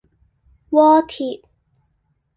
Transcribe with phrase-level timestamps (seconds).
[0.71, 1.43] 鍋貼